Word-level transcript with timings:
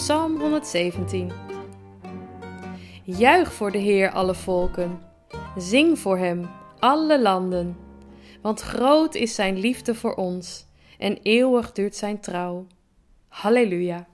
Psalm 0.00 0.40
117. 0.40 1.30
Juich 3.04 3.52
voor 3.52 3.70
de 3.70 3.78
Heer 3.78 4.10
alle 4.10 4.34
volken. 4.34 5.00
Zing 5.56 5.98
voor 5.98 6.18
Hem, 6.18 6.48
alle 6.78 7.20
landen. 7.20 7.76
Want 8.42 8.60
groot 8.60 9.14
is 9.14 9.34
Zijn 9.34 9.58
liefde 9.58 9.94
voor 9.94 10.14
ons 10.14 10.66
en 10.98 11.18
eeuwig 11.22 11.72
duurt 11.72 11.96
Zijn 11.96 12.20
trouw. 12.20 12.66
Halleluja. 13.28 14.06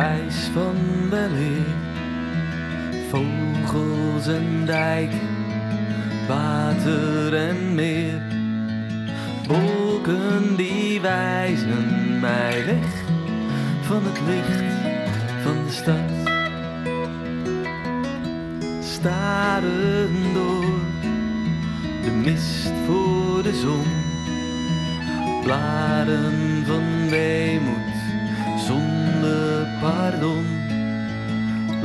IJs 0.00 0.50
van 0.52 0.76
weleer. 1.10 1.74
Vogels 3.08 4.26
en 4.26 4.66
dijken, 4.66 5.28
water 6.28 7.34
en 7.34 7.74
meer. 7.74 8.22
Wolken 9.46 10.56
die 10.56 11.00
wijzen 11.00 12.20
mij 12.20 12.64
weg 12.64 13.02
van 13.80 14.02
het 14.04 14.20
licht 14.26 14.72
van 15.42 15.64
de 15.66 15.72
stad. 15.72 16.10
Staren 18.82 20.32
door 20.34 20.64
de 22.04 22.10
mist 22.10 22.72
voor 22.86 23.42
de 23.42 23.54
zon 23.54 24.00
blaren 25.42 26.49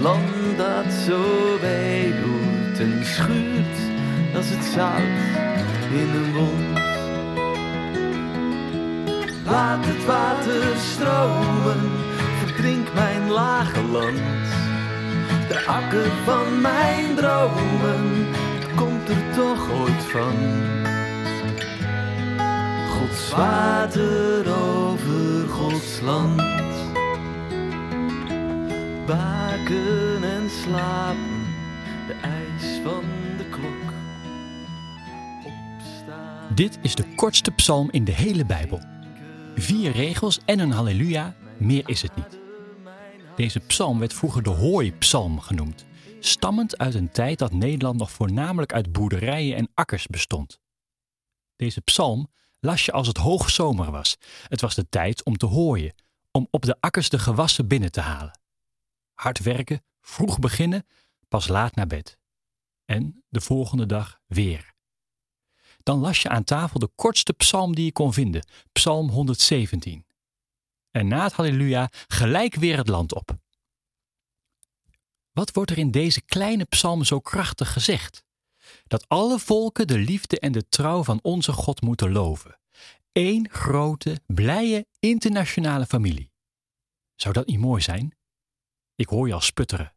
Land 0.05 0.57
dat 0.57 0.93
zo 0.93 1.23
doet 2.21 2.79
en 2.79 3.05
schuurt 3.05 3.77
als 4.35 4.49
het 4.49 4.63
zout 4.63 5.01
in 5.91 6.09
een 6.15 6.33
wond. 6.33 6.79
Laat 9.45 9.85
het 9.85 10.05
water 10.05 10.77
stromen, 10.77 11.91
verdrink 12.39 12.93
mijn 12.93 13.31
lage 13.31 13.83
land. 13.83 14.47
De 15.47 15.63
akker 15.67 16.11
van 16.25 16.61
mijn 16.61 17.15
dromen, 17.15 18.27
komt 18.75 19.09
er 19.09 19.35
toch 19.35 19.71
ooit 19.71 20.03
van. 20.03 20.35
Gods 22.89 23.31
water 23.31 24.45
over 24.57 25.49
Gods 25.49 26.01
land. 26.01 26.44
Waken 29.05 30.23
en 30.23 30.49
slapen, 30.49 31.45
de 32.07 32.13
ijs 32.21 32.79
van 32.83 33.03
de 33.37 33.49
klok. 33.49 33.93
Dit 36.55 36.79
is 36.81 36.95
de 36.95 37.15
kortste 37.15 37.51
psalm 37.51 37.91
in 37.91 38.03
de 38.03 38.11
hele 38.11 38.45
Bijbel. 38.45 38.79
Vier 39.55 39.91
regels 39.91 40.39
en 40.45 40.59
een 40.59 40.71
halleluja, 40.71 41.35
meer 41.57 41.89
is 41.89 42.01
het 42.01 42.15
niet. 42.15 42.39
Deze 43.35 43.59
psalm 43.59 43.99
werd 43.99 44.13
vroeger 44.13 44.43
de 44.43 44.49
hooipsalm 44.49 45.39
genoemd, 45.39 45.85
stammend 46.19 46.77
uit 46.77 46.93
een 46.93 47.11
tijd 47.11 47.39
dat 47.39 47.53
Nederland 47.53 47.97
nog 47.97 48.11
voornamelijk 48.11 48.73
uit 48.73 48.91
boerderijen 48.91 49.55
en 49.55 49.69
akkers 49.73 50.07
bestond. 50.07 50.59
Deze 51.55 51.81
psalm 51.81 52.31
las 52.59 52.85
je 52.85 52.91
als 52.91 53.07
het 53.07 53.17
hoogzomer 53.17 53.91
was. 53.91 54.17
Het 54.47 54.61
was 54.61 54.75
de 54.75 54.89
tijd 54.89 55.23
om 55.23 55.37
te 55.37 55.45
hooien, 55.45 55.93
om 56.31 56.47
op 56.51 56.65
de 56.65 56.75
akkers 56.79 57.09
de 57.09 57.19
gewassen 57.19 57.67
binnen 57.67 57.91
te 57.91 58.01
halen. 58.01 58.43
Hard 59.15 59.39
werken, 59.39 59.83
vroeg 60.01 60.39
beginnen, 60.39 60.85
pas 61.27 61.47
laat 61.47 61.75
naar 61.75 61.87
bed. 61.87 62.17
En 62.85 63.23
de 63.29 63.41
volgende 63.41 63.85
dag 63.85 64.19
weer. 64.25 64.73
Dan 65.83 65.99
las 65.99 66.21
je 66.21 66.29
aan 66.29 66.43
tafel 66.43 66.79
de 66.79 66.91
kortste 66.95 67.33
psalm 67.33 67.75
die 67.75 67.85
je 67.85 67.91
kon 67.91 68.13
vinden, 68.13 68.47
Psalm 68.71 69.09
117. 69.09 70.05
En 70.91 71.07
na 71.07 71.23
het 71.23 71.33
Halleluja 71.33 71.89
gelijk 72.07 72.55
weer 72.55 72.77
het 72.77 72.87
land 72.87 73.13
op. 73.13 73.37
Wat 75.31 75.51
wordt 75.51 75.71
er 75.71 75.77
in 75.77 75.91
deze 75.91 76.21
kleine 76.21 76.65
psalm 76.65 77.03
zo 77.03 77.19
krachtig 77.19 77.73
gezegd? 77.73 78.23
Dat 78.87 79.07
alle 79.07 79.39
volken 79.39 79.87
de 79.87 79.97
liefde 79.97 80.39
en 80.39 80.51
de 80.51 80.69
trouw 80.69 81.03
van 81.03 81.19
onze 81.21 81.51
God 81.51 81.81
moeten 81.81 82.11
loven. 82.11 82.59
Eén 83.11 83.49
grote, 83.49 84.21
blije, 84.25 84.85
internationale 84.99 85.85
familie. 85.85 86.31
Zou 87.15 87.33
dat 87.33 87.47
niet 87.47 87.59
mooi 87.59 87.81
zijn? 87.81 88.14
Ik 88.95 89.07
hoor 89.07 89.27
je 89.27 89.33
al 89.33 89.41
sputteren. 89.41 89.93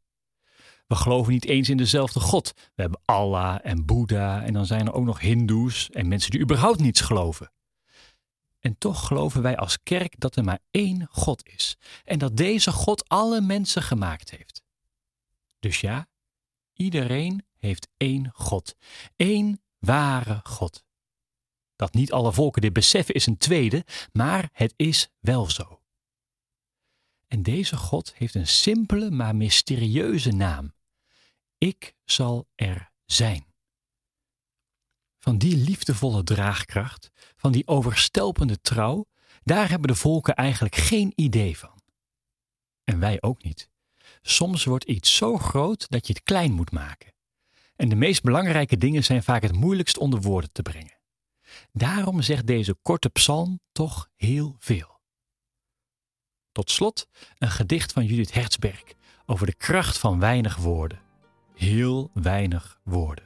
We 0.86 0.94
geloven 0.94 1.32
niet 1.32 1.44
eens 1.44 1.68
in 1.68 1.76
dezelfde 1.76 2.20
God. 2.20 2.52
We 2.54 2.82
hebben 2.82 3.00
Allah 3.04 3.58
en 3.62 3.84
Boeddha 3.84 4.42
en 4.42 4.52
dan 4.52 4.66
zijn 4.66 4.86
er 4.86 4.92
ook 4.92 5.04
nog 5.04 5.20
Hindoes 5.20 5.90
en 5.90 6.08
mensen 6.08 6.30
die 6.30 6.40
überhaupt 6.40 6.80
niets 6.80 7.00
geloven. 7.00 7.52
En 8.60 8.78
toch 8.78 9.06
geloven 9.06 9.42
wij 9.42 9.56
als 9.56 9.82
kerk 9.82 10.20
dat 10.20 10.36
er 10.36 10.44
maar 10.44 10.60
één 10.70 11.06
God 11.10 11.48
is 11.48 11.76
en 12.04 12.18
dat 12.18 12.36
deze 12.36 12.72
God 12.72 13.08
alle 13.08 13.40
mensen 13.40 13.82
gemaakt 13.82 14.30
heeft. 14.30 14.62
Dus 15.58 15.80
ja, 15.80 16.08
iedereen 16.72 17.46
heeft 17.56 17.88
één 17.96 18.30
God, 18.32 18.74
één 19.16 19.62
ware 19.78 20.40
God. 20.42 20.84
Dat 21.76 21.94
niet 21.94 22.12
alle 22.12 22.32
volken 22.32 22.62
dit 22.62 22.72
beseffen 22.72 23.14
is 23.14 23.26
een 23.26 23.38
tweede, 23.38 23.84
maar 24.12 24.48
het 24.52 24.74
is 24.76 25.08
wel 25.20 25.50
zo. 25.50 25.77
En 27.28 27.42
deze 27.42 27.76
God 27.76 28.14
heeft 28.14 28.34
een 28.34 28.46
simpele 28.46 29.10
maar 29.10 29.36
mysterieuze 29.36 30.30
naam. 30.32 30.74
Ik 31.58 31.94
zal 32.04 32.48
er 32.54 32.92
zijn. 33.04 33.46
Van 35.18 35.38
die 35.38 35.56
liefdevolle 35.56 36.24
draagkracht, 36.24 37.10
van 37.36 37.52
die 37.52 37.66
overstelpende 37.66 38.60
trouw, 38.60 39.06
daar 39.42 39.68
hebben 39.68 39.88
de 39.88 39.94
volken 39.94 40.34
eigenlijk 40.34 40.74
geen 40.76 41.12
idee 41.14 41.58
van. 41.58 41.82
En 42.84 42.98
wij 42.98 43.22
ook 43.22 43.42
niet. 43.42 43.68
Soms 44.22 44.64
wordt 44.64 44.84
iets 44.84 45.16
zo 45.16 45.38
groot 45.38 45.88
dat 45.88 46.06
je 46.06 46.12
het 46.12 46.22
klein 46.22 46.52
moet 46.52 46.70
maken. 46.70 47.12
En 47.76 47.88
de 47.88 47.94
meest 47.94 48.22
belangrijke 48.22 48.76
dingen 48.76 49.04
zijn 49.04 49.22
vaak 49.22 49.42
het 49.42 49.52
moeilijkst 49.52 49.98
onder 49.98 50.20
woorden 50.20 50.52
te 50.52 50.62
brengen. 50.62 50.98
Daarom 51.72 52.22
zegt 52.22 52.46
deze 52.46 52.74
korte 52.82 53.08
psalm 53.08 53.60
toch 53.72 54.08
heel 54.16 54.56
veel. 54.58 54.97
Tot 56.58 56.70
slot 56.70 57.08
een 57.38 57.50
gedicht 57.50 57.92
van 57.92 58.04
Judith 58.04 58.34
Herzberg 58.34 58.82
over 59.26 59.46
de 59.46 59.54
kracht 59.54 59.98
van 59.98 60.20
weinig 60.20 60.56
woorden. 60.56 61.00
Heel 61.54 62.10
weinig 62.14 62.78
woorden. 62.82 63.24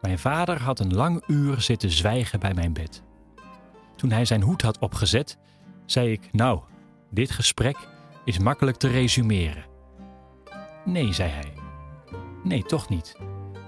Mijn 0.00 0.18
vader 0.18 0.62
had 0.62 0.80
een 0.80 0.94
lang 0.94 1.22
uur 1.26 1.60
zitten 1.60 1.90
zwijgen 1.90 2.40
bij 2.40 2.54
mijn 2.54 2.72
bed. 2.72 3.02
Toen 3.96 4.10
hij 4.10 4.24
zijn 4.24 4.42
hoed 4.42 4.62
had 4.62 4.78
opgezet, 4.78 5.38
zei 5.84 6.12
ik: 6.12 6.32
Nou, 6.32 6.60
dit 7.10 7.30
gesprek 7.30 7.88
is 8.24 8.38
makkelijk 8.38 8.76
te 8.76 8.88
resumeren. 8.88 9.64
Nee, 10.84 11.12
zei 11.12 11.30
hij. 11.30 11.52
Nee, 12.44 12.62
toch 12.62 12.88
niet. 12.88 13.16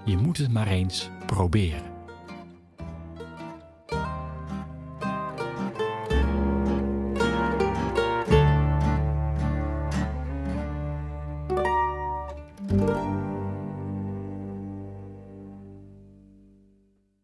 Je 0.05 0.17
moet 0.17 0.37
het 0.37 0.51
maar 0.51 0.67
eens 0.67 1.09
proberen. 1.25 1.88